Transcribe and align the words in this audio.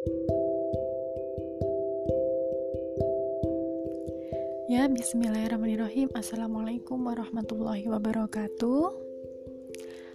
Ya, 0.00 0.08
bismillahirrahmanirrahim. 4.88 6.08
Assalamualaikum 6.16 7.04
warahmatullahi 7.04 7.84
wabarakatuh. 7.84 8.96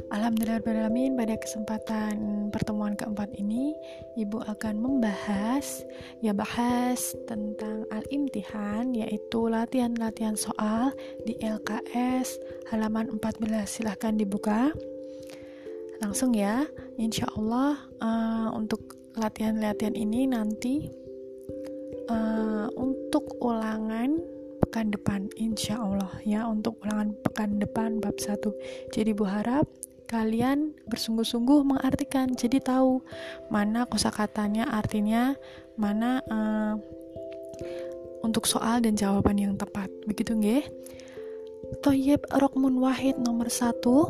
Alhamdulillahirrahmanirrahim 0.09 1.13
pada 1.13 1.37
kesempatan 1.37 2.49
pertemuan 2.49 2.97
keempat 2.97 3.29
ini 3.37 3.77
Ibu 4.17 4.41
akan 4.57 4.81
membahas 4.81 5.85
ya 6.17 6.33
bahas 6.33 7.13
tentang 7.29 7.85
al-imtihan 7.93 8.89
yaitu 8.89 9.45
latihan-latihan 9.45 10.33
soal 10.33 10.97
di 11.29 11.37
LKS 11.37 12.41
halaman 12.73 13.21
14 13.21 13.69
silahkan 13.69 14.17
dibuka 14.17 14.73
langsung 16.01 16.33
ya 16.33 16.65
insya 16.97 17.29
Allah 17.37 17.77
uh, 18.03 18.49
untuk 18.57 18.94
latihan-latihan 19.15 19.95
ini 19.95 20.27
nanti 20.27 20.91
uh, 22.11 22.67
untuk 22.75 23.39
ulangan 23.39 24.19
pekan 24.63 24.91
depan 24.91 25.27
insya 25.39 25.79
Allah 25.79 26.11
ya 26.27 26.47
untuk 26.47 26.79
ulangan 26.83 27.15
pekan 27.23 27.59
depan 27.59 28.03
bab 28.03 28.19
1 28.19 28.39
jadi 28.91 29.11
Bu 29.15 29.27
harap 29.27 29.67
kalian 30.05 30.75
bersungguh-sungguh 30.85 31.65
mengartikan 31.65 32.29
jadi 32.35 32.61
tahu 32.61 33.01
mana 33.49 33.89
kosakatanya 33.89 34.69
artinya 34.69 35.33
mana 35.75 36.21
uh, 36.29 36.75
untuk 38.25 38.49
soal 38.49 38.81
dan 38.81 38.97
jawaban 38.97 39.37
yang 39.37 39.53
tepat. 39.53 39.87
Begitu 40.09 40.33
nggih? 40.33 40.65
Toyib 41.85 42.25
Rokmun 42.33 42.81
Wahid 42.81 43.21
nomor 43.21 43.53
satu. 43.53 44.09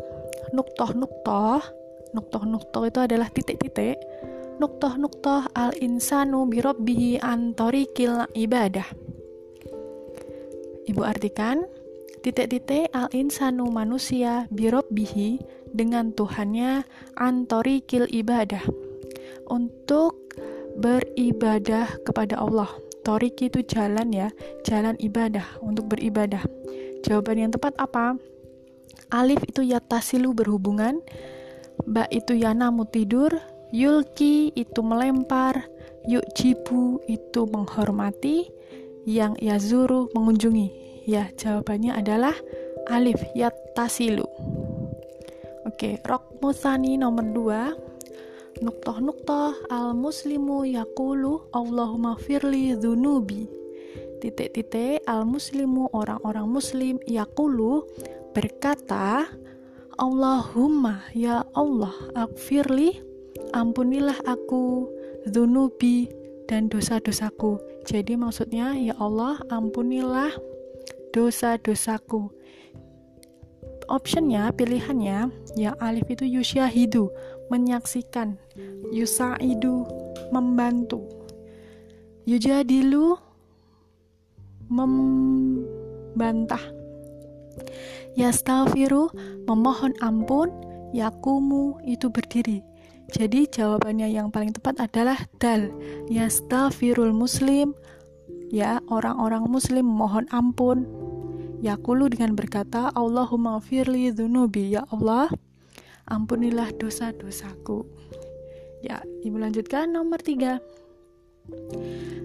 Nuktoh 0.56 0.96
Nuktoh 0.96 1.60
Nuktoh 2.16 2.44
Nuktoh 2.48 2.84
itu 2.88 3.00
adalah 3.04 3.28
titik-titik 3.28 4.00
Nuktoh 4.56 4.96
Nuktoh 4.96 5.48
Al 5.52 5.76
Insanu 5.80 6.48
Birobbihi 6.48 7.20
Antorikil 7.20 8.28
Ibadah 8.32 9.06
Ibu 10.86 11.02
artikan, 11.02 11.66
titik-titik 12.22 12.94
al-insanu 12.94 13.74
manusia 13.74 14.46
bihi 14.54 15.42
dengan 15.74 16.14
Tuhannya 16.14 16.86
antori 17.18 17.82
kil 17.82 18.06
ibadah 18.06 18.62
untuk 19.50 20.30
beribadah 20.78 21.90
kepada 22.06 22.38
Allah. 22.38 22.70
Toriki 23.02 23.50
itu 23.50 23.66
jalan 23.66 24.14
ya, 24.14 24.30
jalan 24.62 24.94
ibadah 25.02 25.46
untuk 25.66 25.90
beribadah. 25.98 26.46
Jawaban 27.02 27.50
yang 27.50 27.52
tepat 27.54 27.74
apa? 27.82 28.18
Alif 29.10 29.42
itu 29.46 29.66
yatasilu 29.66 30.38
berhubungan, 30.38 31.02
ba 31.86 32.06
itu 32.14 32.38
yanamu 32.38 32.86
tidur, 32.90 33.34
yulki 33.74 34.52
itu 34.54 34.82
melempar, 34.82 35.66
yuk 36.06 36.26
jibu 36.38 37.02
itu 37.10 37.48
menghormati, 37.50 38.50
yang 39.06 39.38
yazuru 39.38 40.10
mengunjungi? 40.18 40.70
Ya, 41.06 41.30
jawabannya 41.38 41.94
adalah 41.94 42.34
alif 42.90 43.22
yattasilu. 43.38 44.26
Oke, 45.66 46.02
rok 46.06 46.42
musani 46.42 46.98
nomor 46.98 47.26
2. 47.30 48.66
Nuktoh 48.66 49.04
nuktoh 49.04 49.52
al 49.68 49.92
muslimu 49.92 50.64
yakulu 50.64 51.52
Allahumma 51.52 52.16
firli 52.16 52.72
dhunubi 52.72 53.66
titik-titik 54.26 55.04
al 55.06 55.28
muslimu 55.28 55.92
orang-orang 55.94 56.50
muslim 56.50 56.96
yakulu 57.06 57.86
berkata 58.34 59.30
Allahumma 60.02 61.06
ya 61.14 61.46
Allah 61.54 61.94
akfirli 62.18 63.00
ampunilah 63.56 64.20
aku 64.28 64.92
dhunubi 65.32 66.12
dan 66.52 66.68
dosa-dosaku. 66.68 67.56
Jadi 67.88 68.20
maksudnya 68.20 68.76
ya 68.76 68.92
Allah 69.00 69.40
ampunilah 69.48 70.36
dosa-dosaku. 71.16 72.28
Optionnya, 73.86 74.50
pilihannya, 74.50 75.30
yang 75.56 75.78
alif 75.78 76.10
itu 76.10 76.26
yusyahidu, 76.26 77.08
menyaksikan. 77.54 78.34
Yusaidu, 78.90 79.86
membantu. 80.34 81.06
Yujadilu, 82.26 83.14
membantah. 84.66 86.66
Yastaghfiru, 88.18 89.14
memohon 89.46 89.94
ampun. 90.02 90.50
Yakumu, 90.90 91.78
itu 91.86 92.10
berdiri. 92.10 92.66
Jadi 93.14 93.46
jawabannya 93.46 94.10
yang 94.10 94.34
paling 94.34 94.56
tepat 94.56 94.82
adalah 94.82 95.20
dal. 95.38 95.70
Yastaghfirul 96.10 97.14
muslim 97.14 97.78
ya 98.50 98.82
orang-orang 98.90 99.46
muslim 99.50 99.86
mohon 99.86 100.26
ampun. 100.34 100.90
Yakulu 101.62 102.12
dengan 102.12 102.38
berkata 102.38 102.94
Allahumma 102.94 103.58
firli 103.58 104.14
dhunubi 104.14 104.76
ya 104.76 104.86
Allah 104.94 105.30
ampunilah 106.10 106.70
dosa-dosaku. 106.78 107.86
Ya, 108.86 109.02
Ibu 109.26 109.42
lanjutkan 109.42 109.90
nomor 109.90 110.22
tiga. 110.22 110.62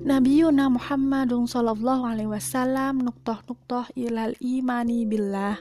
Nabiuna 0.00 0.72
Muhammadun 0.72 1.44
sallallahu 1.44 2.08
alaihi 2.08 2.28
wasallam 2.28 3.04
nuktoh 3.04 3.36
nuktoh 3.48 3.84
ilal 3.96 4.36
imani 4.40 5.04
billah. 5.04 5.60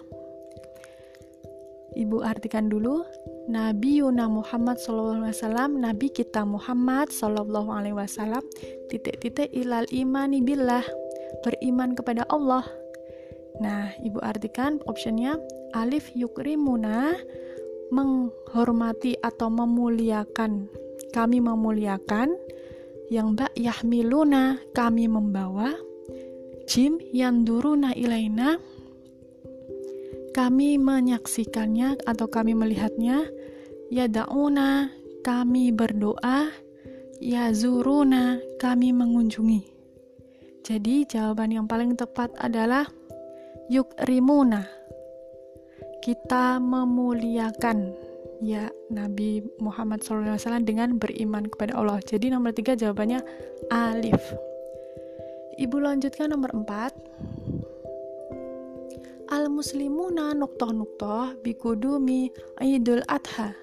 Ibu 1.96 2.24
artikan 2.24 2.72
dulu 2.72 3.04
Nabi 3.50 3.98
Yuna 3.98 4.30
Muhammad 4.30 4.78
SAW, 4.78 5.26
Nabi 5.74 6.14
kita 6.14 6.46
Muhammad 6.46 7.10
SAW, 7.10 7.50
titik-titik 8.94 9.50
ilal 9.50 9.90
imani 9.90 10.38
billah, 10.46 10.86
beriman 11.42 11.98
kepada 11.98 12.30
Allah. 12.30 12.62
Nah, 13.58 13.90
ibu 14.06 14.22
artikan 14.22 14.78
optionnya 14.86 15.42
alif 15.74 16.14
yukrimuna, 16.14 17.18
menghormati 17.90 19.18
atau 19.18 19.50
memuliakan. 19.50 20.70
Kami 21.10 21.42
memuliakan. 21.42 22.30
Yang 23.10 23.28
bak 23.34 23.54
yahmiluna, 23.58 24.62
kami 24.78 25.10
membawa. 25.10 25.74
Jim 26.70 27.02
yanduruna 27.10 27.98
ilaina, 27.98 28.62
kami 30.38 30.78
menyaksikannya 30.78 32.06
atau 32.06 32.30
kami 32.30 32.54
melihatnya 32.54 33.26
ya 33.90 34.06
dauna 34.06 34.90
kami 35.26 35.74
berdoa 35.74 36.50
ya 37.20 37.52
zuruna 37.52 38.38
kami 38.62 38.94
mengunjungi 38.94 39.62
jadi 40.64 40.96
jawaban 41.10 41.52
yang 41.54 41.66
paling 41.66 41.98
tepat 41.98 42.30
adalah 42.38 42.86
yuk 43.68 43.90
rimuna 44.06 44.66
kita 46.00 46.62
memuliakan 46.64 47.92
ya 48.40 48.72
Nabi 48.88 49.44
Muhammad 49.60 50.00
SAW 50.02 50.40
dengan 50.64 50.96
beriman 50.96 51.48
kepada 51.48 51.76
Allah. 51.76 52.00
Jadi 52.00 52.32
nomor 52.32 52.56
tiga 52.56 52.74
jawabannya 52.76 53.20
alif. 53.68 54.20
Ibu 55.60 55.76
lanjutkan 55.76 56.32
nomor 56.32 56.56
empat 56.56 56.96
al 59.40 59.48
muslimuna 59.48 60.36
nuktoh 60.36 60.76
nuktoh 60.76 61.32
bikudumi 61.40 62.28
idul 62.60 63.00
adha. 63.08 63.56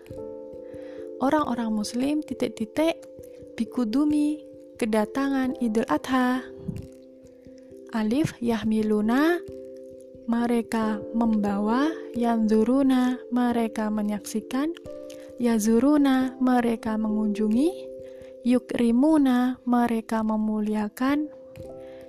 Orang-orang 1.20 1.68
muslim 1.68 2.24
titik-titik 2.24 3.04
bikudumi 3.60 4.40
kedatangan 4.80 5.52
idul 5.60 5.84
adha. 5.92 6.40
Alif 7.92 8.32
yahmiluna 8.40 9.36
mereka 10.24 10.96
membawa 11.12 11.92
yang 12.16 12.48
zuruna 12.48 13.20
mereka 13.28 13.92
menyaksikan 13.92 14.72
yazuruna 15.36 16.40
mereka 16.40 16.96
mengunjungi 16.96 17.68
yukrimuna 18.48 19.60
mereka 19.68 20.24
memuliakan 20.24 21.28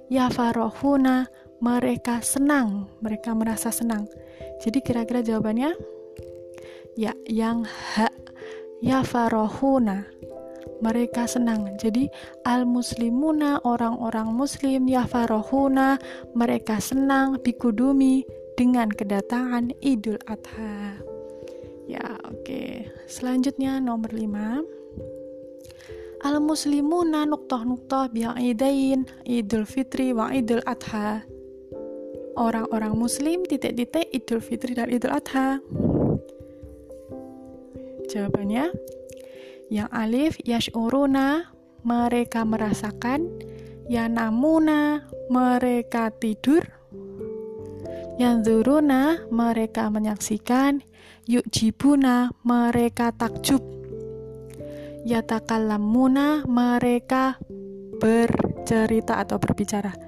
yafarohuna 0.07 1.27
mereka 1.59 2.21
senang, 2.21 2.87
mereka 3.01 3.33
merasa 3.33 3.73
senang. 3.73 4.05
Jadi 4.61 4.81
kira-kira 4.81 5.21
jawabannya 5.21 5.73
ya 6.97 7.13
yang 7.29 7.65
ha 7.65 8.09
ya 8.81 9.05
farohuna 9.05 10.05
mereka 10.81 11.25
senang. 11.25 11.77
Jadi 11.81 12.09
al 12.45 12.69
muslimuna 12.69 13.61
orang-orang 13.65 14.33
muslim 14.33 14.85
ya 14.85 15.09
farohuna 15.09 15.97
mereka 16.37 16.77
senang 16.77 17.41
bikudumi 17.41 18.25
dengan 18.57 18.89
kedatangan 18.89 19.73
Idul 19.81 20.21
Adha. 20.25 20.97
Ya, 21.87 22.19
oke. 22.27 22.43
Okay. 22.43 22.71
Selanjutnya 23.07 23.79
nomor 23.79 24.11
5 24.11 26.27
Al 26.27 26.43
muslimuna 26.43 27.23
nuktoh 27.23 27.63
nuktoh 27.63 28.11
bi'idain 28.11 29.07
Idul 29.23 29.63
Fitri 29.63 30.11
wa 30.11 30.27
Idul 30.27 30.59
Adha 30.67 31.23
orang-orang 32.37 32.93
muslim 32.93 33.41
titik-titik 33.43 34.05
Idul 34.13 34.39
Fitri 34.39 34.77
dan 34.77 34.93
Idul 34.93 35.11
Adha? 35.11 35.57
Jawabannya 38.07 38.71
yang 39.67 39.89
alif 39.91 40.39
yashuruna 40.45 41.51
mereka 41.83 42.47
merasakan. 42.47 43.27
Ya 43.91 44.07
namuna 44.07 45.09
mereka 45.27 46.13
tidur. 46.13 46.63
Yang 48.21 48.35
zuruna 48.47 49.27
mereka 49.33 49.91
menyaksikan. 49.91 50.85
Yuk 51.27 51.43
jibuna 51.51 52.31
mereka 52.47 53.11
takjub. 53.11 53.59
Yatakalamuna 55.03 56.47
mereka 56.47 57.39
bercerita 57.99 59.23
atau 59.23 59.39
berbicara 59.39 60.06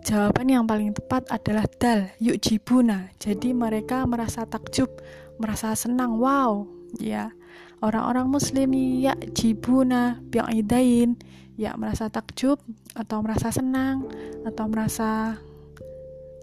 Jawaban 0.00 0.48
yang 0.48 0.64
paling 0.64 0.96
tepat 0.96 1.28
adalah 1.28 1.68
dal, 1.76 2.08
yuk 2.16 2.40
jibuna. 2.40 3.12
Jadi 3.20 3.52
mereka 3.52 4.08
merasa 4.08 4.48
takjub, 4.48 4.88
merasa 5.36 5.76
senang. 5.76 6.16
Wow, 6.16 6.64
ya. 6.96 7.32
Orang-orang 7.80 8.28
muslim 8.28 8.76
ya 8.76 9.16
jibuna 9.32 10.20
bi'idain, 10.28 11.16
ya 11.56 11.76
merasa 11.80 12.12
takjub 12.12 12.60
atau 12.92 13.24
merasa 13.24 13.48
senang 13.52 14.04
atau 14.44 14.68
merasa 14.68 15.40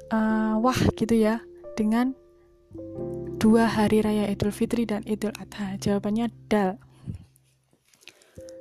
uh, 0.10 0.58
wah 0.58 0.82
gitu 0.98 1.14
ya 1.14 1.42
dengan 1.78 2.18
dua 3.38 3.70
hari 3.70 4.02
raya 4.02 4.30
Idul 4.34 4.54
Fitri 4.54 4.90
dan 4.90 5.06
Idul 5.06 5.34
Adha. 5.38 5.78
Jawabannya 5.78 6.30
dal. 6.50 6.82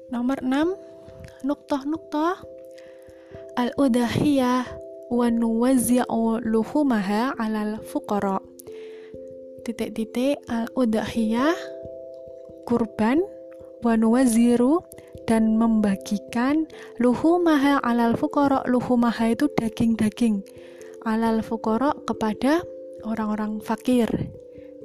Nomor 0.07 0.39
6 0.39 0.87
Nuktoh-nuktoh 1.43 2.39
Al-udahiyah 3.59 4.86
wa 5.11 5.27
nuwazzi'u 5.31 6.43
luhumaha 6.43 7.35
'alal 7.39 7.79
fuqara. 7.87 8.43
Titik-titik 9.67 10.39
al-udhiyah 10.47 11.55
kurban 12.67 13.23
wa 13.83 13.95
nuwazziru 13.99 14.83
dan 15.27 15.59
membagikan 15.59 16.67
luhumaha 17.03 17.83
'alal 17.83 18.15
fuqara. 18.19 18.63
Luhumaha 18.67 19.35
itu 19.35 19.51
daging-daging. 19.59 20.43
'Alal 21.07 21.43
fuqara 21.43 21.95
kepada 22.07 22.63
orang-orang 23.07 23.63
fakir. 23.63 24.11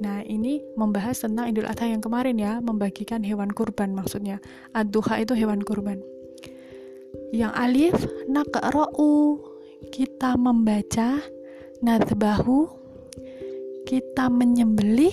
Nah, 0.02 0.22
ini 0.26 0.58
membahas 0.74 1.22
tentang 1.22 1.46
Idul 1.46 1.70
Adha 1.70 1.86
yang 1.86 2.02
kemarin 2.02 2.34
ya, 2.34 2.58
membagikan 2.58 3.22
hewan 3.22 3.54
kurban 3.54 3.94
maksudnya. 3.94 4.42
Ad-duha 4.74 5.22
itu 5.22 5.38
hewan 5.38 5.62
kurban. 5.62 6.02
Yang 7.30 7.52
alif 7.54 7.96
naqra'u 8.26 9.38
kita 9.90 10.38
membaca 10.38 11.18
nadbahu. 11.82 12.70
Kita 13.82 14.30
menyembelih. 14.30 15.12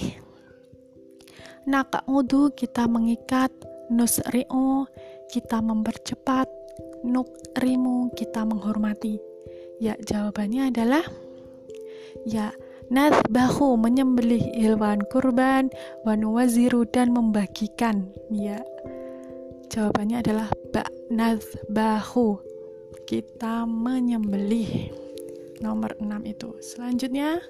Nakamudu 1.66 2.54
kita 2.54 2.86
mengikat. 2.86 3.50
Nusri'u 3.90 4.86
kita 5.34 5.64
mempercepat. 5.66 6.46
Nukrimu 7.02 8.14
kita 8.14 8.46
menghormati. 8.46 9.18
Ya 9.80 9.96
jawabannya 9.98 10.76
adalah 10.76 11.06
ya 12.28 12.52
nadbahu 12.92 13.80
menyembelih 13.80 14.44
ilwan 14.60 15.00
kurban 15.08 15.72
wan 16.04 16.22
waziru 16.28 16.84
dan 16.90 17.16
membagikan. 17.16 18.12
Ya 18.30 18.60
jawabannya 19.72 20.20
adalah 20.20 20.50
ba 20.76 20.84
nadbahu 21.08 22.49
kita 23.10 23.66
menyembelih. 23.66 24.94
Nomor 25.66 25.98
6 25.98 26.30
itu. 26.30 26.54
Selanjutnya 26.62 27.42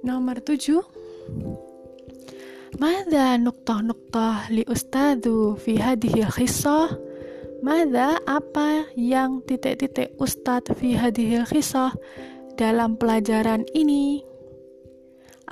nomor 0.00 0.40
7 0.40 0.80
Mada 2.80 3.36
nuktah-nuktah 3.36 4.48
li 4.48 4.64
ustadu 4.64 5.60
fi 5.60 5.76
hadihi 5.76 6.24
khisah 6.32 6.88
Mada 7.60 8.16
apa 8.24 8.88
yang 8.96 9.44
titik-titik 9.44 10.16
ustad 10.16 10.64
fi 10.72 10.96
hadihi 10.96 11.44
khisah 11.44 11.92
dalam 12.56 12.96
pelajaran 12.96 13.68
ini 13.76 14.24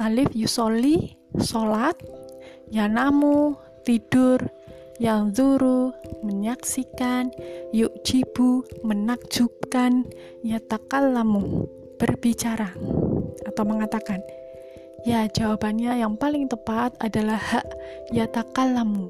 Alif 0.00 0.32
yusoli, 0.32 1.12
solat 1.36 2.00
Yanamu, 2.72 3.56
tidur 3.84 4.40
yang 5.02 5.32
zuru 5.32 5.92
menyaksikan. 6.24 7.32
Yuk 7.72 7.92
cibu 8.04 8.64
menakjubkan. 8.84 10.08
Yatakallamu 10.46 11.66
berbicara 11.96 12.76
atau 13.48 13.64
mengatakan 13.64 14.20
ya 15.08 15.24
jawabannya 15.32 16.04
yang 16.04 16.14
paling 16.20 16.44
tepat 16.44 16.92
adalah 17.00 17.40
hak 17.40 17.64
yatakallamu 18.12 19.08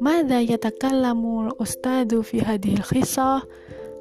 Mada 0.00 0.42
yatakallamu 0.42 1.56
ustadu 1.56 2.20
fi 2.20 2.44
hadhil 2.44 2.84
khisah? 2.84 3.44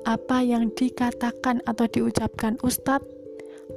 Apa 0.04 0.44
yang 0.44 0.68
dikatakan 0.75 1.63
atau 1.63 1.88
diucapkan 1.88 2.59
ustadz 2.59 3.07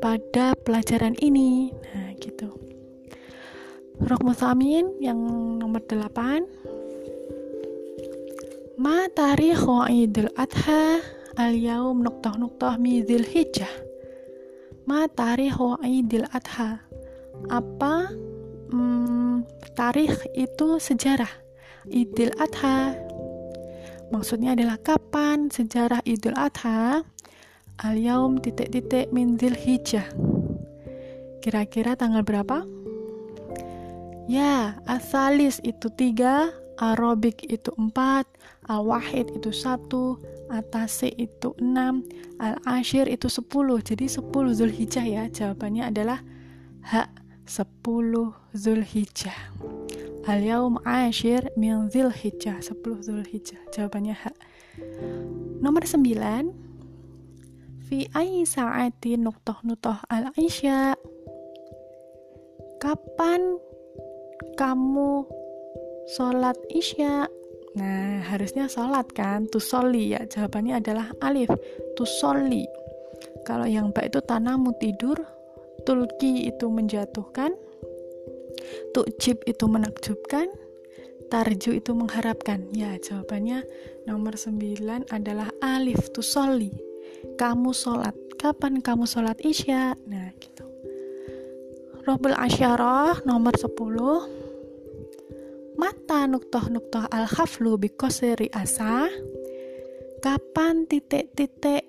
pada 0.03 0.59
pelajaran 0.67 1.15
ini? 1.23 1.71
Nah 1.95 2.11
gitu. 2.19 2.51
Rokmu 4.03 4.35
yang 4.99 5.19
nomor 5.63 5.81
8 5.87 6.56
Ma 8.77 9.09
tarikhu 9.09 9.89
Idul 9.89 10.29
Adha 10.37 11.01
al-yaum 11.41 12.05
nuktah-nuktah 12.05 12.77
midil 12.77 13.25
hijjah. 13.25 13.73
Ma 14.85 15.09
tarikhu 15.09 15.81
Idul 15.81 16.29
Adha. 16.29 16.85
Apa 17.49 18.13
hmm, 18.69 19.49
tarikh 19.73 20.29
itu 20.37 20.77
sejarah 20.77 21.33
Idul 21.89 22.37
Adha. 22.37 22.93
Maksudnya 24.13 24.53
adalah 24.53 24.77
kapan 24.85 25.49
sejarah 25.49 26.05
Idul 26.05 26.37
Adha 26.37 27.01
al-yaum 27.81 28.45
titik-titik 28.45 29.09
min 29.09 29.41
hijjah. 29.41 30.05
Kira-kira 31.41 31.97
tanggal 31.97 32.21
berapa? 32.21 32.69
Ya, 34.29 34.77
asalis 34.85 35.65
itu 35.65 35.89
tiga, 35.95 36.53
Arabik 36.77 37.45
itu 37.49 37.73
4, 37.77 38.27
Al-Wahid 38.69 39.33
itu 39.33 39.51
1, 39.53 40.53
Atase 40.53 41.11
itu 41.17 41.57
6, 41.59 42.07
Al-Ashir 42.39 43.09
itu 43.09 43.27
10. 43.27 43.81
Jadi 43.83 44.07
10 44.07 44.55
Zulhijjah 44.55 45.07
ya. 45.07 45.25
Jawabannya 45.27 45.89
adalah 45.91 46.21
hak 46.87 47.11
10 47.49 48.35
Zulhijjah. 48.55 49.39
Al-Yaum 50.27 50.83
Ashir 50.83 51.55
min 51.55 51.87
Zulhijjah, 51.91 52.59
10 52.59 53.03
Zulhijjah. 53.03 53.63
Jawabannya 53.71 54.15
hak. 54.15 54.37
Nomor 55.63 55.87
9. 55.87 56.67
Fi 57.87 58.11
ai 58.19 58.43
saati 58.43 59.15
nuktoh 59.15 59.63
nutoh 59.63 59.95
al-isya. 60.11 60.99
Kapan 62.83 63.63
kamu 64.59 65.25
sholat 66.07 66.57
isya. 66.71 67.27
Nah 67.77 68.23
harusnya 68.31 68.71
sholat 68.71 69.11
kan? 69.13 69.51
Soli 69.51 70.15
ya. 70.15 70.23
Jawabannya 70.25 70.81
adalah 70.81 71.11
alif. 71.21 71.51
Soli 71.97 72.65
kalau 73.47 73.65
yang 73.65 73.95
baik 73.95 74.11
itu 74.15 74.21
tanamu 74.27 74.75
tidur 74.83 75.17
tulki 75.87 76.51
itu 76.51 76.67
menjatuhkan 76.67 77.55
tukjib 78.91 79.39
itu 79.47 79.65
menakjubkan 79.71 80.51
tarju 81.31 81.79
itu 81.79 81.95
mengharapkan. 81.95 82.67
Ya 82.75 82.99
jawabannya 82.99 83.63
nomor 84.07 84.35
9 84.35 85.07
adalah 85.11 85.51
alif 85.63 86.11
soli 86.19 86.75
kamu 87.39 87.71
sholat. 87.71 88.15
Kapan 88.37 88.85
kamu 88.85 89.09
sholat 89.09 89.41
isya? 89.41 89.97
Nah 90.07 90.29
gitu. 90.39 90.69
Robul 92.07 92.37
Asyarah 92.37 93.27
nomor 93.27 93.57
10 93.59 94.46
mata 95.77 96.25
nuktoh-nuktoh 96.25 97.09
al-haflu 97.13 97.77
bikosiri 97.77 98.49
asa 98.53 99.09
kapan 100.25 100.89
titik-titik 100.89 101.85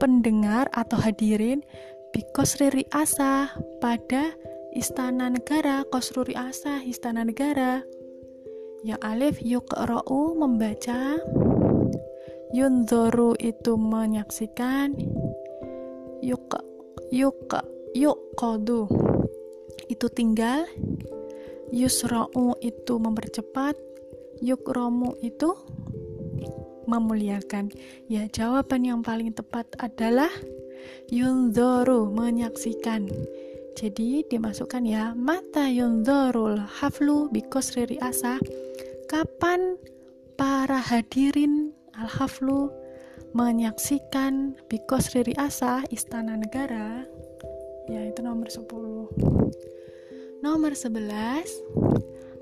pendengar 0.00 0.66
atau 0.74 0.98
hadirin 0.98 1.62
bikosri 2.10 2.88
asa 2.90 3.52
pada 3.78 4.34
istana 4.74 5.28
negara 5.30 5.84
kosruri 5.88 6.34
asa 6.34 6.80
istana 6.82 7.22
negara? 7.22 7.84
Yang 8.82 9.00
alif 9.06 9.36
yukro'u 9.38 10.34
membaca. 10.34 11.22
Yunzoru 12.52 13.32
itu 13.40 13.78
menyaksikan. 13.80 14.92
Yuk 16.20 16.52
yuk 17.14 17.48
yuk 17.96 18.18
kodu 18.36 18.88
itu 19.88 20.06
tinggal 20.12 20.64
yusra'u 21.72 22.60
itu 22.60 22.94
mempercepat 23.00 23.74
yukromu 24.44 25.16
itu 25.24 25.56
memuliakan. 26.84 27.72
Ya 28.06 28.28
jawaban 28.28 28.84
yang 28.84 29.00
paling 29.00 29.32
tepat 29.32 29.66
adalah 29.80 30.30
yunzoru 31.08 32.12
menyaksikan. 32.12 33.08
Jadi 33.72 34.28
dimasukkan 34.28 34.84
ya 34.84 35.16
mata 35.16 35.64
yunzorul 35.72 36.60
haflu 36.60 37.32
bikosri 37.32 37.96
asa 38.04 38.36
kapan 39.08 39.80
para 40.36 40.76
hadirin 40.76 41.72
al-haflu 41.96 42.68
menyaksikan 43.32 44.56
Bikos 44.68 45.16
Riri 45.16 45.32
Asa 45.40 45.80
Istana 45.88 46.36
Negara? 46.36 47.04
Ya 47.88 48.04
itu 48.04 48.20
nomor 48.20 48.48
10 48.52 48.68
nomor 50.42 50.74
11 50.74 51.46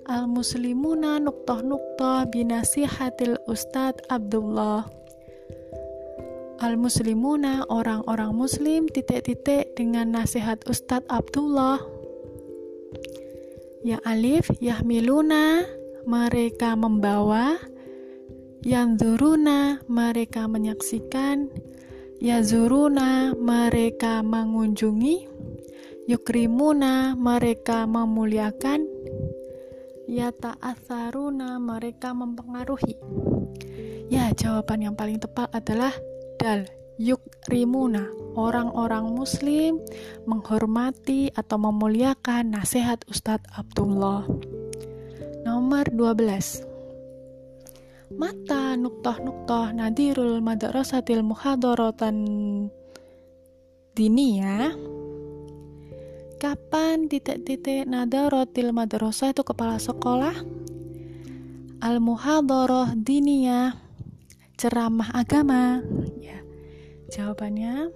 Al-Muslimuna 0.09 1.21
Nuktoh 1.21 1.61
Nuktoh 1.61 2.25
Binasihatil 2.33 3.37
Ustadz 3.45 4.09
Abdullah. 4.09 4.88
Al-Muslimuna 6.64 7.69
orang-orang 7.69 8.33
muslim 8.33 8.88
titik-titik 8.88 9.76
dengan 9.76 10.16
nasihat 10.16 10.64
Ustadz 10.64 11.12
Abdullah. 11.12 11.76
Ya 13.85 14.00
alif 14.09 14.49
yahmiluna 14.64 15.69
mereka 16.09 16.80
membawa. 16.80 17.61
Yang 18.64 19.04
zuruna 19.04 19.85
mereka 19.92 20.49
menyaksikan. 20.49 21.52
Yazuruna 22.21 23.37
mereka 23.37 24.25
mengunjungi 24.25 25.39
yukrimuna 26.10 27.14
mereka 27.14 27.86
memuliakan. 27.86 28.82
Yata'atharuna 30.10 31.62
mereka 31.62 32.10
mempengaruhi. 32.10 32.98
Ya 34.10 34.34
jawaban 34.34 34.90
yang 34.90 34.98
paling 34.98 35.22
tepat 35.22 35.54
adalah 35.54 35.94
dal 36.34 36.66
yukrimuna. 36.98 38.10
Orang-orang 38.34 39.06
muslim 39.06 39.78
menghormati 40.26 41.30
atau 41.30 41.62
memuliakan 41.62 42.58
nasihat 42.58 43.06
Ustadz 43.06 43.46
Abdullah. 43.54 44.26
Nomor 45.46 45.94
12 45.94 46.66
mata 48.10 48.74
nuktoh 48.74 49.22
nuktoh 49.22 49.70
nadirul 49.70 50.42
madrasatil 50.42 51.22
muhadorotan 51.22 52.18
ya 54.10 54.74
kapan 56.40 57.04
titik-titik 57.04 57.85
nadarotil 57.85 58.73
madrasah 58.73 59.37
itu 59.37 59.44
kepala 59.44 59.76
sekolah? 59.76 60.32
Al 61.85 62.00
muhadoroh 62.00 62.97
diniyah 62.97 63.76
ceramah 64.56 65.12
agama. 65.12 65.85
Ya 66.16 66.40
jawabannya 67.12 67.92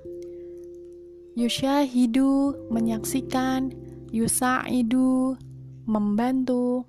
yusyahidu 1.41 2.69
menyaksikan 2.69 3.73
yusaidu 4.13 5.41
membantu 5.89 6.85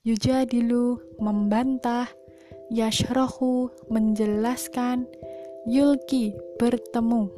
yujadilu 0.00 0.96
membantah 1.20 2.08
yashrahu 2.72 3.68
menjelaskan 3.92 5.04
yulki 5.68 6.32
bertemu 6.56 7.28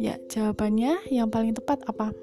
ya 0.00 0.16
jawabannya 0.32 1.12
yang 1.12 1.28
paling 1.28 1.52
tepat 1.52 1.84
apa? 1.84 2.16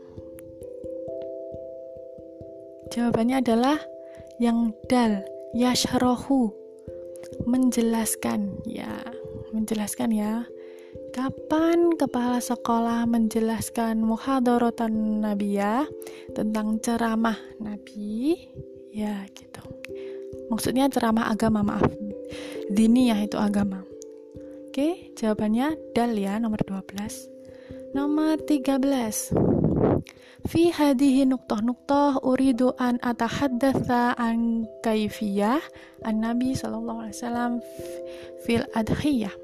Jawabannya 2.89 3.46
adalah 3.46 3.77
yang 4.41 4.74
dal 4.89 5.22
yashrahu 5.53 6.50
menjelaskan. 7.46 8.65
Ya 8.65 8.89
menjelaskan 9.53 10.10
ya. 10.10 10.50
Kapan 11.13 11.93
kepala 11.93 12.41
sekolah 12.41 13.05
menjelaskan 13.05 14.01
muhadharatan 14.01 15.22
nabiyah 15.22 15.86
tentang 16.34 16.81
ceramah 16.81 17.38
nabi? 17.62 18.50
Ya 18.89 19.22
gitu. 19.38 19.62
Maksudnya 20.50 20.89
ceramah 20.89 21.29
agama 21.29 21.62
maaf. 21.62 21.93
Dini 22.74 23.13
ya 23.13 23.22
itu 23.22 23.38
agama. 23.38 23.86
Oke 24.67 25.13
jawabannya 25.13 25.77
dal 25.93 26.17
ya 26.17 26.41
nomor 26.41 26.62
12 26.65 27.37
nomor 27.91 28.39
13 28.41 29.36
fi 30.48 30.72
hadihi 30.72 31.27
nuktoh 31.27 31.60
nuktoh 31.60 32.20
uridu 32.24 32.72
an 32.79 32.98
atahaddatha 33.03 34.15
an 34.15 34.65
kaifiyah 34.84 35.60
an 36.08 36.24
nabi 36.24 36.56
sallallahu 36.56 37.08
alaihi 37.08 37.17
wasallam 37.20 37.53
fil 38.48 38.65
adhiyah 38.72 39.36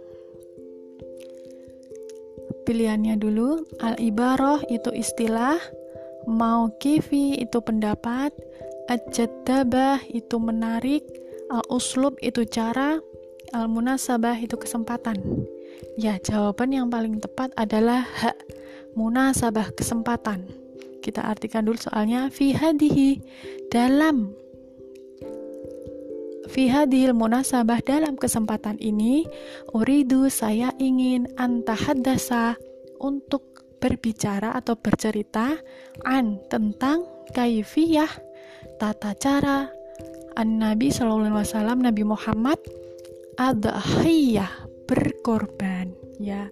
pilihannya 2.64 3.20
dulu 3.20 3.68
al 3.84 4.00
ibaroh 4.00 4.64
itu 4.72 4.90
istilah 4.96 5.60
mau 6.28 6.72
kifi 6.80 7.36
itu 7.36 7.60
pendapat 7.60 8.32
Al-Jaddabah 8.84 10.12
itu 10.12 10.36
menarik, 10.44 11.08
Al-Uslub 11.48 12.20
itu 12.20 12.44
cara, 12.44 13.00
Al-Munasabah 13.56 14.36
itu 14.44 14.60
kesempatan. 14.60 15.24
Ya, 16.00 16.18
jawaban 16.20 16.74
yang 16.74 16.88
paling 16.90 17.22
tepat 17.22 17.54
adalah 17.56 18.04
hak 18.04 18.38
munasabah 18.98 19.74
kesempatan. 19.74 20.50
Kita 21.04 21.26
artikan 21.26 21.68
dulu 21.68 21.76
soalnya 21.76 22.32
fi 22.32 22.56
hadihi 22.56 23.20
dalam 23.68 24.32
fi 26.48 26.70
hadhil 26.70 27.18
munasabah 27.18 27.82
dalam 27.84 28.16
kesempatan 28.16 28.78
ini 28.78 29.26
uridu 29.74 30.30
saya 30.30 30.72
ingin 30.78 31.28
antahadasa 31.36 32.56
untuk 33.02 33.66
berbicara 33.82 34.56
atau 34.56 34.80
bercerita 34.80 35.60
an 36.08 36.40
tentang 36.48 37.04
kaifiyah 37.36 38.12
tata 38.80 39.12
cara 39.20 39.68
An-Nabi 40.34 40.90
Shallallahu 40.90 41.30
Alaihi 41.30 41.46
Wasallam 41.46 41.80
Nabi 41.84 42.04
Muhammad 42.08 42.58
adhiyah 43.36 44.50
berkorban 45.24 45.96
ya. 46.20 46.52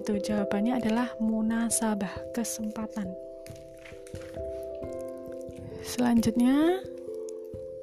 Itu 0.00 0.16
jawabannya 0.16 0.80
adalah 0.80 1.12
munasabah 1.20 2.32
kesempatan. 2.32 3.12
Selanjutnya 5.84 6.80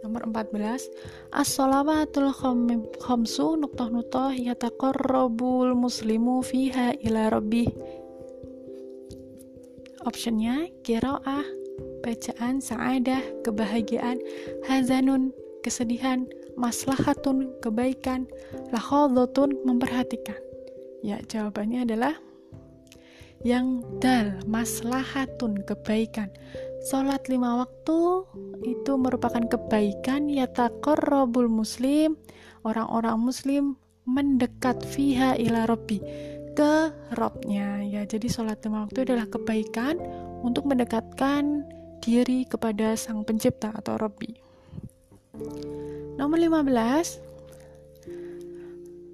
nomor 0.02 0.26
14 0.26 0.90
as-salawatul 1.30 2.34
khamsu 2.98 3.62
nuktah 3.62 3.94
nuktah 3.94 4.34
yataqarrabul 4.34 5.78
muslimu 5.78 6.42
fiha 6.42 6.98
ila 7.06 7.30
rabbih. 7.38 7.70
Optionnya 10.02 10.66
kiraah 10.82 11.46
bacaan 12.02 12.58
sa'adah, 12.58 13.46
kebahagiaan, 13.46 14.18
hazanun, 14.66 15.30
kesedihan, 15.62 16.26
maslahatun, 16.58 17.54
kebaikan, 17.62 18.26
lahodotun, 18.74 19.56
memperhatikan. 19.64 20.38
Ya, 21.06 21.22
jawabannya 21.24 21.86
adalah 21.86 22.18
yang 23.46 23.86
dal, 24.02 24.42
maslahatun, 24.50 25.62
kebaikan. 25.64 26.34
Sholat 26.90 27.30
lima 27.30 27.62
waktu 27.62 28.26
itu 28.66 28.98
merupakan 28.98 29.46
kebaikan 29.46 30.28
yatakorrobul 30.28 31.48
muslim, 31.48 32.18
orang-orang 32.66 33.22
muslim 33.22 33.64
mendekat 34.08 34.82
fiha 34.88 35.36
ila 35.36 35.68
robbi 35.68 36.00
ke 36.56 36.90
robnya 37.14 37.86
ya 37.86 38.02
jadi 38.08 38.26
sholat 38.32 38.64
lima 38.66 38.88
waktu 38.88 39.04
adalah 39.04 39.30
kebaikan 39.30 40.00
untuk 40.42 40.66
mendekatkan 40.66 41.68
diri 42.02 42.48
kepada 42.48 42.96
Sang 42.96 43.28
Pencipta 43.28 43.76
atau 43.76 44.00
Robbi. 44.00 44.32
Nomor 46.18 46.42
15 46.42 47.22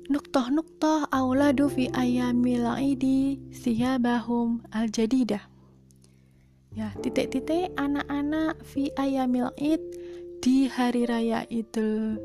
Nuktoh 0.07 0.47
nuktoh 0.55 1.03
auladu 1.11 1.67
fi 1.67 1.91
ayamil 1.91 2.63
aidi 2.63 3.43
siyabahum 3.51 4.63
al 4.71 4.87
jadidah 4.87 5.43
Ya, 6.73 6.89
titik-titik 7.05 7.69
anak-anak 7.77 8.57
fi 8.65 8.89
ayamil 8.97 9.53
id 9.61 9.83
di 10.41 10.65
hari 10.65 11.05
raya 11.05 11.45
Idul 11.45 12.17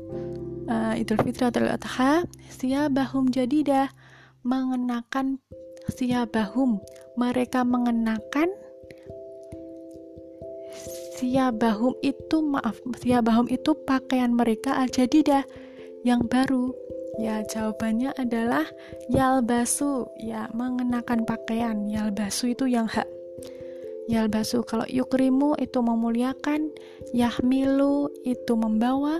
uh, 0.65 0.97
Idul 0.97 1.21
Fitri 1.27 1.47
atau 1.47 1.69
Adha 1.69 2.25
siyabahum 2.49 3.29
jadidah 3.29 3.93
mengenakan 4.41 5.43
siyabahum 5.91 6.79
mereka 7.19 7.61
mengenakan 7.63 8.49
siabahum 11.19 11.99
itu 11.99 12.39
maaf 12.39 12.79
siabahum 13.03 13.51
itu 13.51 13.75
pakaian 13.83 14.31
mereka 14.31 14.79
al-jadidah 14.79 15.43
yang 16.07 16.23
baru. 16.31 16.71
Ya 17.19 17.43
jawabannya 17.43 18.15
adalah 18.15 18.63
yalbasu 19.11 20.07
ya 20.23 20.47
mengenakan 20.55 21.27
pakaian. 21.27 21.91
Yalbasu 21.91 22.55
itu 22.55 22.71
yang 22.71 22.87
hak. 22.87 23.07
Yalbasu 24.07 24.63
kalau 24.63 24.87
yukrimu 24.87 25.59
itu 25.59 25.83
memuliakan 25.83 26.71
yahmilu 27.11 28.07
itu 28.23 28.55
membawa 28.55 29.19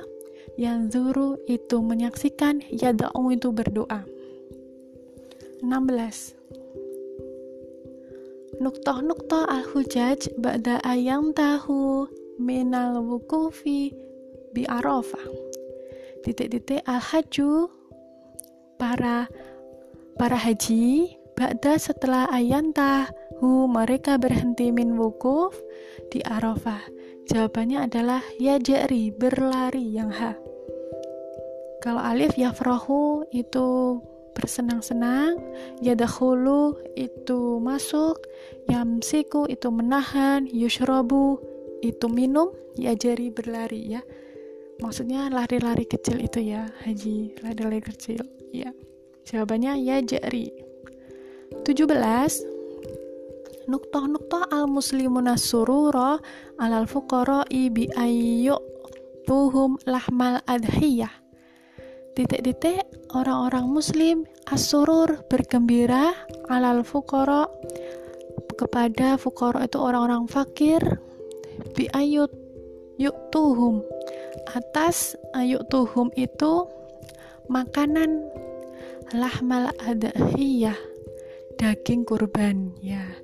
yanzuru 0.56 1.36
itu 1.51 1.84
menyaksikan 1.84 2.63
yada'u 2.72 3.36
itu 3.36 3.51
berdoa. 3.51 4.08
16 5.60 6.38
Nuktoh-nuktoh 8.60 9.48
al-hujaj 9.48 10.36
ba'da 10.36 10.84
ayam 10.84 11.32
tahu 11.32 12.08
minal 12.39 13.00
wukufi 13.00 13.96
bi 14.51 14.68
arafah. 14.68 15.24
titik-titik 16.28 16.84
al-haju 16.84 17.72
para 18.75 19.32
para 20.20 20.36
haji 20.36 21.20
Ba'da 21.39 21.80
setelah 21.80 22.28
ayantah 22.36 23.08
hu 23.39 23.63
mereka 23.72 24.20
berhenti 24.20 24.75
min 24.75 25.00
wukuf 25.00 25.56
di 26.12 26.20
Arafah. 26.20 26.84
Jawabannya 27.32 27.88
adalah 27.88 28.20
ya 28.36 28.60
jari 28.60 29.08
berlari 29.16 29.88
yang 29.88 30.12
ha. 30.12 30.36
Kalau 31.80 32.04
alif 32.04 32.36
ya 32.36 32.51
frohu 32.51 33.24
itu 33.32 34.04
bersenang-senang, 34.39 35.36
ya 35.84 35.93
dahulu 36.00 36.79
itu 36.96 37.60
masuk, 37.60 38.15
yamsiku 38.72 39.43
itu 39.51 39.67
menahan, 39.67 40.48
yushrobu 40.48 41.43
itu 41.84 42.08
minum, 42.08 42.55
ya 42.79 42.96
jari 42.96 43.27
berlari 43.27 44.00
ya. 44.00 44.01
Maksudnya 44.79 45.27
lari-lari 45.27 45.84
kecil 45.84 46.24
itu 46.24 46.39
ya, 46.39 46.72
haji, 46.88 47.36
lari-lari 47.43 47.84
kecil. 47.84 48.24
Ya. 48.55 48.72
Jawabannya 49.27 49.75
ya 49.84 50.00
jari. 50.00 50.50
17 51.67 52.60
Nuktah-nuktah 53.69 54.50
al-muslimuna 54.50 55.38
surura 55.38 56.17
alal 56.58 56.89
fuqara'i 56.89 57.69
bi 57.69 57.86
ayyu 57.93 58.58
tuhum 59.29 59.77
lahmal 59.86 60.41
adhiyah 60.50 61.19
Titik-titik 62.20 62.84
orang-orang 63.16 63.72
muslim 63.72 64.28
asurur 64.52 65.24
bergembira 65.32 66.12
alal 66.52 66.84
fuqara 66.84 67.48
kepada 68.60 69.16
fuqara 69.16 69.64
itu 69.64 69.80
orang-orang 69.80 70.28
fakir. 70.28 71.00
Bi 71.80 71.88
ayut 71.96 72.28
yuk 73.00 73.16
tuhum 73.32 73.88
atas 74.52 75.16
ayuk 75.32 75.64
tuhum 75.72 76.12
itu 76.20 76.68
makanan 77.48 78.28
lahmal 79.16 79.72
adhiyah 79.80 80.76
daging 81.56 82.04
kurban 82.04 82.76
ya. 82.84 83.16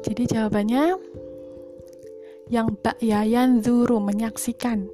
Jadi 0.00 0.32
jawabannya 0.32 0.96
yang 2.48 2.72
bak 2.80 2.96
ya 3.04 3.20
yang 3.28 3.60
zuru 3.60 4.00
menyaksikan 4.00 4.88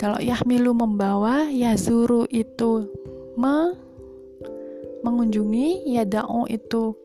kalau 0.00 0.16
yahmilu 0.16 0.72
membawa 0.72 1.52
ya 1.52 1.76
zuru 1.76 2.24
itu 2.32 2.88
me 3.36 3.76
mengunjungi 5.04 5.92
ya 5.92 6.08
da'u 6.08 6.48
itu 6.48 6.96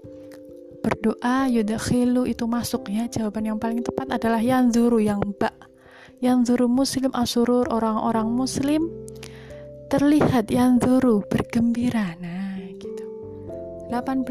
berdoa 0.80 1.52
yudakhilu 1.52 2.24
itu 2.24 2.48
masuk 2.48 2.88
ya. 2.88 3.12
Jawaban 3.12 3.52
yang 3.52 3.60
paling 3.60 3.84
tepat 3.84 4.16
adalah 4.16 4.40
yang 4.40 4.72
zuru 4.72 5.04
yang 5.04 5.20
bak 5.36 5.52
yang 6.24 6.48
zuru 6.48 6.72
muslim 6.72 7.12
asurur 7.12 7.68
orang-orang 7.68 8.32
muslim. 8.32 8.88
Terlihat 9.92 10.48
yang 10.48 10.80
zuru 10.80 11.20
bergembira. 11.28 12.16
Nah 12.24 12.56
18 13.92 14.26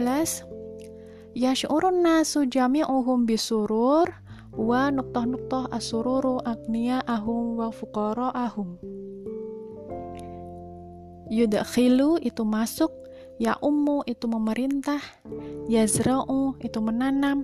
Yash'urun 1.35 2.03
nasu 2.03 2.47
jami'uhum 2.47 3.27
bisurur 3.27 4.24
wa 4.55 4.91
nuktah-nuktah 4.91 5.71
asururu 5.75 6.39
agniya 6.43 7.03
ahum 7.07 7.59
wa 7.59 7.69
fukara 7.75 8.31
ahum. 8.35 8.79
Yudakhilu 11.31 12.21
itu 12.21 12.43
masuk. 12.45 12.93
Ya 13.43 13.59
ummu 13.59 14.07
itu 14.07 14.31
memerintah. 14.31 15.03
Yazra'u 15.67 16.55
itu 16.63 16.79
menanam. 16.79 17.43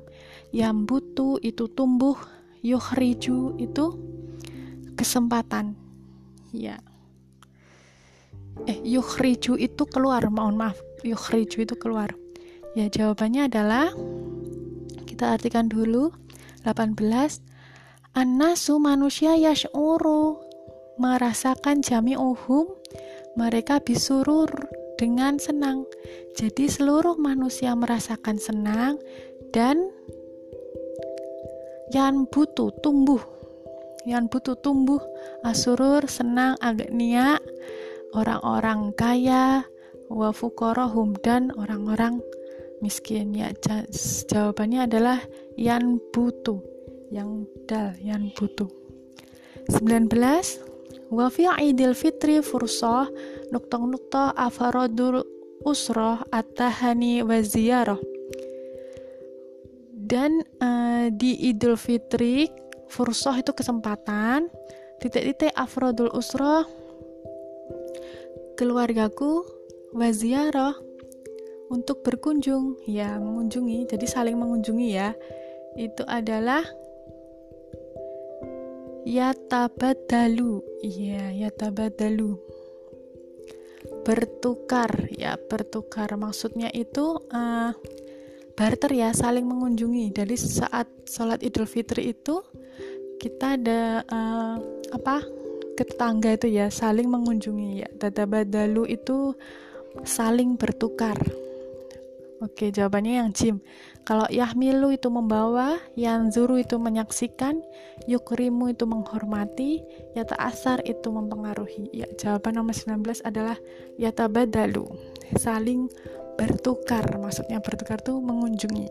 Yambutu 0.55 1.43
itu 1.43 1.67
tumbuh. 1.67 2.15
Yukhriju 2.63 3.59
itu 3.59 3.99
kesempatan. 4.95 5.75
Ya. 6.55 6.79
Eh 8.69 8.79
yukhriju 8.85 9.59
itu 9.59 9.83
keluar. 9.89 10.23
Mohon 10.31 10.69
maaf 10.69 10.79
yukhriju 11.03 11.65
itu 11.67 11.75
keluar. 11.75 12.15
Ya 12.79 12.87
jawabannya 12.87 13.51
adalah 13.51 13.91
kita 15.09 15.35
artikan 15.35 15.67
dulu 15.67 16.15
18 16.65 16.97
Anasu 18.11 18.83
manusia 18.83 19.39
yash'uru 19.39 20.35
merasakan 20.99 21.79
jami 21.79 22.19
uhum 22.19 22.67
mereka 23.39 23.79
bisurur 23.79 24.51
dengan 24.99 25.39
senang. 25.39 25.87
Jadi 26.35 26.67
seluruh 26.67 27.15
manusia 27.17 27.73
merasakan 27.79 28.37
senang 28.43 28.99
dan 29.55 29.95
yang 31.95 32.27
butuh 32.27 32.75
tumbuh. 32.83 33.23
Yang 34.03 34.25
butuh 34.35 34.57
tumbuh 34.59 35.03
asurur 35.47 36.11
senang 36.11 36.59
agak 36.59 36.91
niat 36.91 37.39
orang-orang 38.11 38.91
kaya 38.99 39.63
wa 40.11 40.35
fuqarahum 40.35 41.15
dan 41.23 41.55
orang-orang 41.55 42.19
miskin. 42.81 43.33
Ya 43.37 43.53
jawabannya 44.29 44.89
adalah 44.89 45.19
yang 45.57 46.01
butuh 46.13 46.61
yang 47.11 47.47
dal 47.67 47.95
yang 47.99 48.31
butuh 48.39 48.71
19 49.67 50.11
wa 51.11 51.27
fi 51.27 51.51
idil 51.59 51.93
fitri 51.93 52.39
fursah 52.39 53.11
nuktah-nuktah 53.51 54.35
afaradul 54.39 55.27
usrah 55.67 56.25
at-tahani 56.33 57.21
wa 57.23 57.39
ziyarah. 57.45 58.01
Dan 60.11 60.43
uh, 60.59 61.07
di 61.15 61.39
Idul 61.47 61.79
Fitri 61.79 62.51
fursah 62.91 63.39
itu 63.39 63.55
kesempatan 63.55 64.51
titik-titik 64.99 65.55
afrodul 65.55 66.11
usrah 66.11 66.67
keluargaku 68.59 69.47
waziarah 69.95 70.75
untuk 71.71 72.03
berkunjung. 72.03 72.83
Ya 72.85 73.17
mengunjungi. 73.17 73.87
Jadi 73.87 74.05
saling 74.11 74.37
mengunjungi 74.37 74.89
ya. 74.91 75.15
Itu 75.79 76.03
adalah 76.05 76.67
yatabadalu. 79.07 80.61
Iya 80.83 81.49
yatabadalu. 81.49 82.37
Bertukar. 84.03 85.09
Ya 85.15 85.39
bertukar. 85.39 86.11
Maksudnya 86.19 86.69
itu 86.75 87.23
uh, 87.31 87.73
barter 88.59 88.93
ya 88.93 89.15
saling 89.15 89.47
mengunjungi. 89.47 90.11
Jadi 90.13 90.35
saat 90.35 90.91
sholat 91.07 91.41
idul 91.41 91.65
fitri 91.65 92.13
itu 92.13 92.43
kita 93.23 93.57
ada 93.57 94.03
uh, 94.09 94.57
apa 94.91 95.23
ke 95.77 95.85
tetangga 95.89 96.35
itu 96.35 96.51
ya 96.51 96.69
saling 96.69 97.09
mengunjungi. 97.09 97.71
Ya 97.81 97.89
tatabadalu 97.97 98.91
itu 98.91 99.33
saling 100.05 100.61
bertukar. 100.61 101.17
Oke, 102.41 102.73
jawabannya 102.73 103.21
yang 103.21 103.31
jim. 103.37 103.57
Kalau 104.09 104.25
yahmilu 104.33 104.97
itu 104.97 105.13
membawa, 105.13 105.77
yang 105.93 106.33
zuru 106.33 106.57
itu 106.57 106.81
menyaksikan, 106.81 107.61
yukrimu 108.09 108.73
itu 108.73 108.89
menghormati, 108.89 109.85
yata 110.17 110.41
asar 110.41 110.81
itu 110.89 111.13
mempengaruhi. 111.13 111.93
Ya, 111.93 112.09
jawaban 112.17 112.57
nomor 112.57 112.73
19 112.73 113.21
adalah 113.29 113.61
yata 114.01 114.25
badalu. 114.33 114.89
Saling 115.37 115.93
bertukar, 116.41 117.05
maksudnya 117.21 117.61
bertukar 117.61 118.01
itu 118.01 118.17
mengunjungi. 118.17 118.89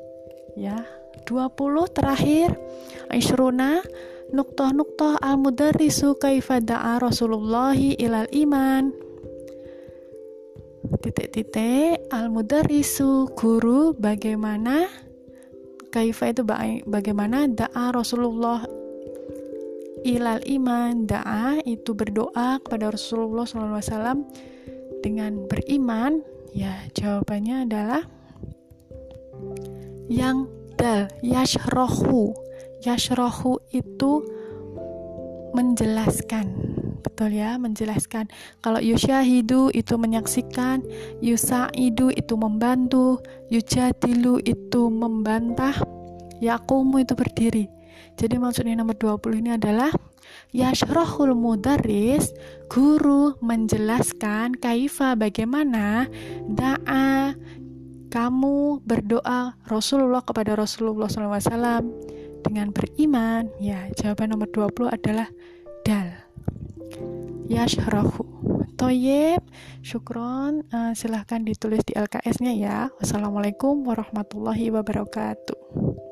Ya, 0.53 0.85
20 1.25 1.89
terakhir, 1.89 2.53
Aisyuruna, 3.09 3.81
nuktoh-nuktoh 4.29 5.17
al-mudarrisu 5.25 6.21
kaifa 6.21 6.61
da'a 6.61 7.01
Rasulullahi 7.01 7.97
ilal 7.97 8.29
iman 8.45 9.08
titik-titik 10.99 12.11
al 12.11 12.27
mudarisu 12.27 13.31
guru 13.35 13.95
bagaimana? 13.95 14.87
Kaifa 15.89 16.29
itu 16.29 16.45
bagaimana? 16.85 17.49
Da'a 17.49 17.95
Rasulullah 17.95 18.61
ilal 20.05 20.43
iman. 20.45 21.07
Da'a 21.09 21.63
itu 21.65 21.97
berdoa 21.97 22.61
kepada 22.61 22.93
Rasulullah 22.93 23.47
SAW 23.47 24.27
dengan 25.01 25.49
beriman. 25.49 26.21
Ya 26.53 26.85
jawabannya 26.93 27.65
adalah 27.65 28.03
yang 30.09 30.45
dal 30.77 31.09
yashrohu. 31.25 32.33
Yashrohu 32.85 33.59
itu 33.73 34.23
menjelaskan 35.51 36.53
betul 36.99 37.33
ya 37.33 37.55
menjelaskan. 37.55 38.27
Kalau 38.61 38.83
yusyahidu 38.83 39.71
itu 39.73 39.93
menyaksikan 39.95 40.83
yusaidu 41.23 42.11
itu 42.13 42.33
membantu 42.35 43.23
yujadilu 43.49 44.43
itu 44.43 44.81
membantah 44.91 45.75
yakumu 46.39 47.03
itu 47.03 47.15
berdiri. 47.15 47.65
Jadi 48.19 48.35
maksudnya 48.35 48.75
nomor 48.75 48.99
20 48.99 49.39
ini 49.39 49.55
adalah 49.55 49.91
Yashrahul 50.51 51.37
mudaris 51.37 52.35
Guru 52.67 53.39
menjelaskan 53.39 54.59
Kaifa 54.59 55.15
bagaimana 55.15 56.11
Da'a 56.51 57.33
Kamu 58.09 58.83
berdoa 58.83 59.55
Rasulullah 59.71 60.19
kepada 60.25 60.57
Rasulullah 60.57 61.07
SAW 61.07 61.85
Dengan 62.43 62.75
beriman. 62.75 63.47
Ya 63.61 63.87
jawaban 63.95 64.35
nomor 64.35 64.51
20 64.51 64.89
adalah 64.91 65.27
Dal 65.31 65.58
yashrahu 67.49 68.39
Toyib, 68.79 69.43
syukron. 69.83 70.63
Uh, 70.71 70.95
silahkan 70.95 71.43
ditulis 71.43 71.83
di 71.83 71.99
LKS-nya 71.99 72.55
ya. 72.55 72.77
Wassalamualaikum 72.95 73.83
warahmatullahi 73.83 74.71
wabarakatuh. 74.71 76.08